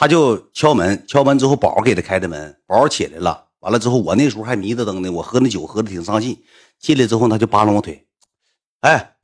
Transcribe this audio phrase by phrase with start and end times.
[0.00, 3.46] 他就敲门，敲门之后宝给他开的门，宝起来了。
[3.58, 6.40] 完了之后，我那时候还迷着灯呢，我喝那酒喝的挺上劲。
[6.78, 8.06] 进来之后，他就扒拉我腿，
[8.78, 9.16] 哎，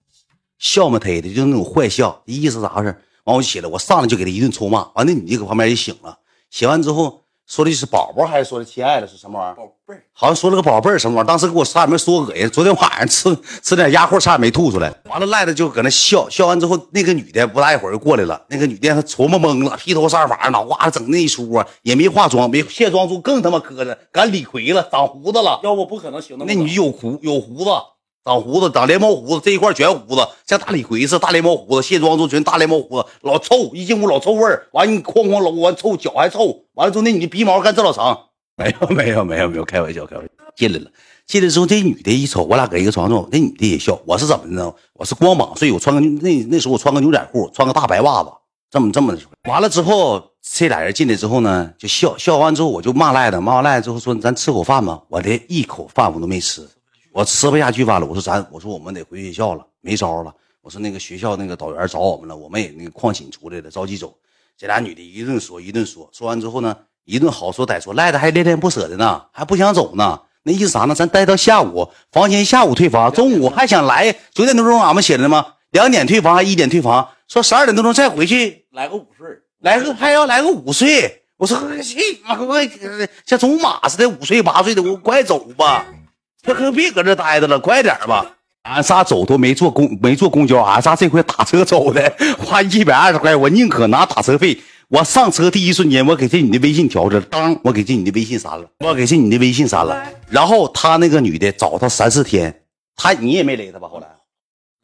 [0.58, 2.88] 笑么忒的，就那种坏笑，意思咋回事？
[3.22, 4.90] 完我起来，我上来就给他一顿臭骂。
[4.96, 6.18] 完那女的搁旁边也醒了，
[6.50, 7.23] 醒完之后。
[7.46, 9.06] 说的是宝宝还是说的亲爱的？
[9.06, 9.54] 是什么玩意儿？
[9.54, 11.28] 宝贝儿，好像说了个宝贝儿什么玩意儿？
[11.28, 12.48] 当时给我差点没说恶心。
[12.48, 14.90] 昨天晚上吃吃点鸭货，差点没吐出来。
[15.10, 18.42] 完了赖子就搁那笑笑完之后，那个女的不大一会儿就过来了。
[18.48, 25.60] 那个女的她琢磨懵了，披头散发，脑瓜子整那一出啊，也没化妆，没卸妆出更他妈磕碜，赶李逵了，长胡子了。
[25.62, 27.70] 要不不可能行那那女有胡有胡子。
[28.24, 34.66] 长胡子，长连毛胡子，这一块全胡子，像大李逵似的，大连毛胡子，卸妆之后全大连毛胡子，老臭，一进屋老臭味儿。
[34.72, 36.64] 完你哐哐搂完臭，脚还臭。
[36.72, 38.18] 完了之后那女的鼻毛干这老长，
[38.56, 40.30] 没有没有没有没有，开玩笑开玩笑。
[40.56, 40.90] 进来了，
[41.26, 44.00] 进来之后这女的一瞅，我俩搁一个床上，那女的也笑。
[44.06, 44.72] 我是怎么的呢？
[44.94, 48.30] 我是光膀睡，我穿个那那时候我穿个牛仔裤，穿个大白袜子，
[48.70, 49.20] 这么这么的。
[49.50, 56.66] 完了之后这俩人进来之后呢，就笑笑完之后我就骂赖子，骂完赖子之后说咱吃口饭吧，我连一口饭我都没吃。
[57.14, 60.34] 我吃不下去饭了，我说咱，我说我们得回学校了，没招了。
[60.60, 64.12] 我说那个学校那个导员找我们了，我们也那个矿寝出来了，着急走。
[64.58, 70.20] 这俩女的一顿说一顿说，说完之后呢，一顿好说歹说，赖的还恋恋不舍的呢，还不想走呢。
[70.42, 70.94] 那意思啥呢？
[70.96, 75.54] 咱待到下午，房间下午退房，中午还想来九点多钟，俺们写的吗？
[75.70, 77.08] 两点退房还一点退房？
[77.28, 79.28] 说十二点多钟再回去，来个午睡，
[79.60, 81.22] 来个还要来个午睡。
[81.36, 82.68] 我说去妈，快
[83.24, 85.86] 像种马似的五岁八岁的，我快走吧。
[86.44, 88.26] 可可别搁这待着了，快点吧！
[88.62, 94.58] 俺仨走都没坐公没坐公交，俺仨这回打车走的，花一百二十块，我宁可拿打车费。
[94.88, 100.06] 我上车第一瞬间，我给这女的微信调着，当我给这女的微信删了，我给这女的微信删了。
[100.28, 102.62] 然后他那个女的找他三四天，
[102.94, 103.88] 他你也没勒他吧？
[103.88, 104.06] 后来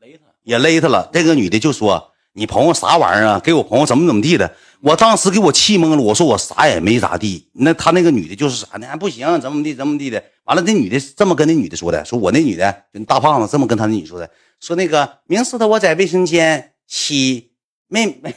[0.01, 1.09] 勒他也勒他了。
[1.13, 3.41] 这个女的就说：“你朋友啥玩意儿啊？
[3.41, 4.51] 给我朋友怎么怎么地的？”
[4.83, 7.47] 我当时给我气懵了，我说我啥也没咋地。
[7.53, 8.87] 那他那个女的就是啥呢？
[8.99, 10.23] 不行，怎么地怎么地的。
[10.45, 17.51] 完了，那女的这么跟那女的说的，说我那女的就大胖子这么跟他那女说的，说那个明知道我在卫生间洗，
[17.89, 18.35] 没没，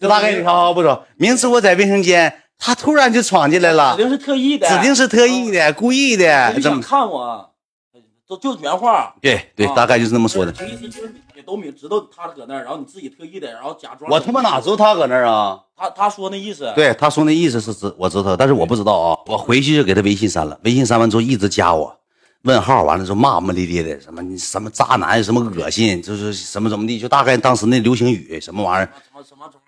[0.00, 7.51] 就大概你看不说，明知我在卫生间，他突然就闯进来了，指定是特意的，指定是特意的，故意的，想看我，
[8.36, 10.52] 就就原话，对对，大概就是那么说的。
[11.44, 14.08] 都明知道他搁那儿，然后你自己特意的，然后假装。
[14.08, 15.60] 我他妈哪知道他搁那儿啊？
[15.76, 19.18] 他他说那意思，对他说那意思是知我知道，但是我不知道啊。
[19.26, 21.98] 我回去就给他微信删了，微信删完之后一直加我，
[22.42, 29.58] 问号，完了之后骂骂咧咧的，什么你什么渣男，什么恶心，就是什么怎么地，就大概当时那流行语什么玩意儿，什么什么什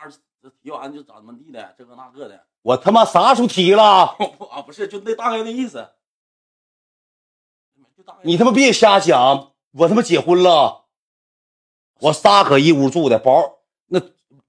[0.44, 2.40] 么提完就咋怎么地的，这个那个的。
[2.62, 3.82] 我他妈啥时候提了？
[4.48, 5.84] 啊，不是，就那大概那意思。
[8.22, 10.84] 你他妈别瞎想，我他妈结婚了。
[12.00, 14.00] 我仨搁一屋住的，宝那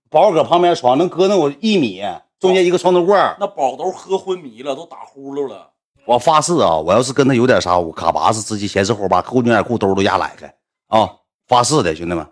[0.10, 2.02] 宝搁旁边床能搁那我一米，
[2.40, 3.16] 中间一个床头柜。
[3.40, 5.72] 那宝都喝昏迷了，都打呼噜了。
[6.06, 10.54] 我发誓啊，我要是跟他有点啥，我卡巴是直接前四后八，扣牛仔裤兜都压来开
[10.88, 11.10] 啊！
[11.48, 12.28] 发誓的，兄弟们，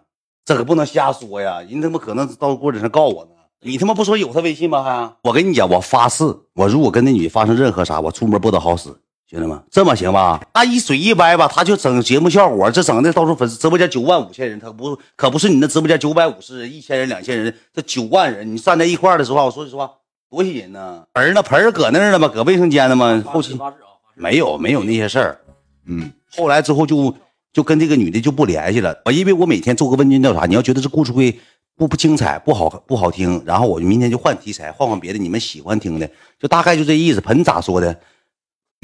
[0.46, 3.32] 这可不能瞎说呀，人他妈可能到过子上告我呢。
[3.62, 4.84] 你他妈不说有他微信吗？
[4.84, 6.24] 还我跟你讲，我发誓，
[6.54, 8.90] 我如果跟那女发生任何啥，我出门不得好使。
[9.34, 10.40] 兄弟们，这么行吧？
[10.54, 19.90] 他一嘴一歪吧，他就整节目效果，这整的到时候粉丝直播间九万五千人，他不可不是你那直播间九百五十人、一千人、两千人，这九万人，你站在一块的时候，我说实话，
[20.30, 21.04] 多吸引呢。
[21.14, 21.42] 盆呢？
[21.42, 22.28] 盆搁那儿了吗？
[22.28, 23.24] 搁卫生间呢吗？
[23.26, 23.58] 后期
[24.14, 25.40] 没有没有那些事儿。
[25.88, 27.12] 嗯，后来之后就
[27.52, 28.96] 就跟这个女的就不联系了。
[29.04, 31.40] 我因为我每天做个问卷调查，你要觉得这故事会
[31.76, 36.08] 不不精彩、不好不好听，然后我就明天就换题材，换换别的你们喜欢听的，
[36.40, 37.20] 就大概就这意思。
[37.20, 38.00] 盆咋说的？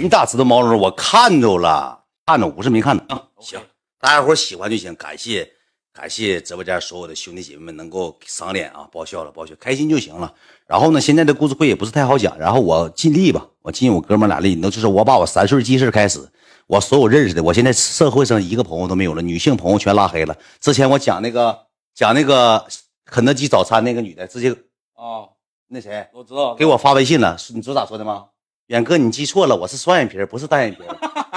[0.02, 0.80] 你咋知道毛茸？
[0.80, 3.22] 我看着了，看着我不是没看着啊。
[3.42, 3.60] 行，
[4.00, 5.46] 大家伙喜欢就行，感谢
[5.92, 10.34] 感谢直播间所有的兄弟姐妹们能够赏脸啊，爆笑了爆笑，开心就行了。
[10.66, 16.26] 然后呢，现在的故事会也不是太好讲，然后我尽力吧，我尽我哥们俩力，那就是我把我三岁记事开始，
[16.68, 20.34] 我所有认识的，我现在社会上一个朋友都没有了，女性朋友全拉黑了。
[20.62, 22.66] 之前我讲那个讲那个
[23.04, 24.50] 肯德基早餐那个女的，直接
[24.94, 25.28] 啊，
[25.68, 28.28] 那谁我知道，给我发微信了，你知道咋说的吗？
[28.70, 30.84] 远哥，你记错了，我是双眼皮，不是单眼皮。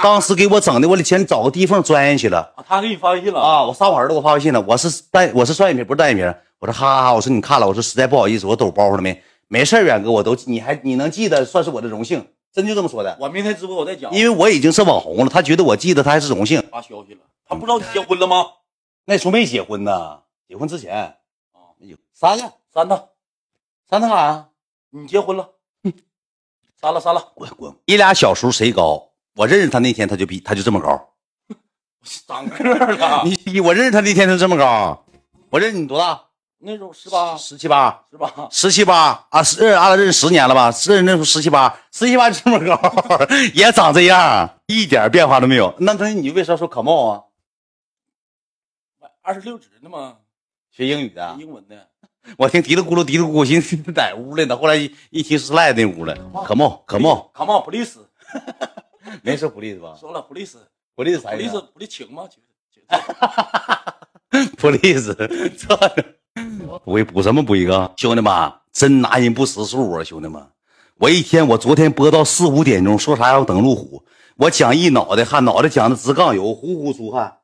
[0.03, 2.53] 当时给我整的，我得先找个地缝钻进去了。
[2.63, 3.63] 他给你发微信了啊！
[3.63, 4.63] 我撒谎儿子给我发微信了。
[4.67, 6.39] 我是单，我是双眼皮，不是单眼皮。
[6.59, 9.19] 我说哈哈哈，我说你看了，我说实在不好意思，我抖包袱了没？
[9.47, 12.23] 没事远哥，我都你还你能记得，算是我的荣幸。
[12.53, 13.17] 真就这么说的。
[13.19, 16.61] 我明天直播我再讲，因为我已经是网红了，他觉得我记得他还是荣幸。
[16.69, 18.45] 发消息了，他不知道你结婚了吗？
[19.05, 21.17] 那时候没结婚呢，结婚之前
[21.53, 22.95] 啊，没有删了，删他，
[23.89, 24.49] 删他干啥？
[24.91, 25.49] 你结婚了。
[26.83, 27.73] 删了删了，滚滚！
[27.85, 29.09] 你俩小时候谁高？
[29.37, 31.13] 我认识他那天他就比他就这么高，
[32.27, 32.61] 长个
[32.97, 33.23] 了。
[33.45, 35.05] 你我认识他那天就这么高，
[35.49, 36.21] 我认识你多大？
[36.57, 40.65] 那时候十八十七八，十八，十七八啊，是俺俩认识十年了吧？
[40.65, 42.77] 认识那时候十七八，十七八这么高，
[43.55, 45.73] 也长这样，一点变化都没有。
[45.79, 47.23] 那他你为啥说可貌啊？
[49.21, 50.17] 二十六指呢嘛，
[50.69, 51.87] 学英语的，英文的。
[52.37, 54.55] 我听嘀哩咕噜嘀哩咕噜，寻思在屋里呢。
[54.55, 56.15] 后来一一提是赖那屋了，
[56.45, 57.97] 可貌可貌，Come on, police，
[59.21, 59.95] 没说不利是吧？
[59.99, 60.55] 说了 police，
[60.95, 62.23] 不利是啥意思 police 不利请吗？
[64.31, 65.13] 请 不利是，
[65.57, 65.77] 这
[66.83, 67.91] 补补什么补一个？
[67.97, 70.03] 兄弟们，真拿人不识数啊！
[70.03, 70.41] 兄弟们，
[70.97, 74.03] 我一天我昨天播到四五点钟，说啥要等路虎，
[74.37, 77.37] 我讲一脑袋汗，脑袋讲的直杠油，呼呼出汗。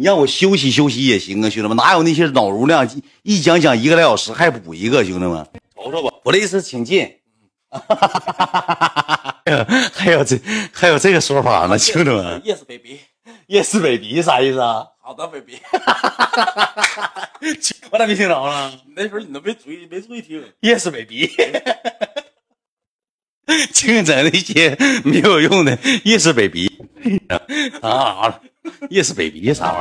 [0.00, 2.88] 你让我休息休息也行啊，兄弟们，哪有那些脑容量
[3.22, 5.04] 一讲讲一个来小时还补一个？
[5.04, 7.06] 兄弟们，瞅瞅吧，我的意思请进。
[9.92, 10.40] 还有这
[10.72, 12.40] 还有这个说法呢， 兄弟们。
[12.40, 14.86] ，Yes baby，Yes baby 啥意思啊？
[15.02, 15.58] 好的 baby，
[17.90, 21.30] 我咋没听着呢那时候你都没注意没注意听，？Yes baby，
[23.74, 24.74] 净整 那些
[25.04, 26.70] 没有用的 Yes baby
[27.82, 28.40] 啊
[28.88, 29.78] ，Yes baby 啥玩意儿？